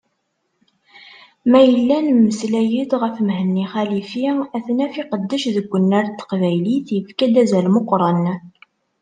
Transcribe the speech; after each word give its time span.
Ma 1.49 1.59
yella 1.69 1.97
nemmeslay-d 2.01 2.91
ɣef 3.01 3.15
Mhenni 3.27 3.65
Xalifi, 3.73 4.25
ad 4.55 4.61
t-naf 4.65 4.93
iqeddec 5.01 5.43
deg 5.55 5.71
unnar 5.75 6.05
n 6.07 6.11
teqbaylit, 6.19 6.87
yefka-as 6.95 7.35
azal 7.43 7.67
meqqṛen. 7.75 8.23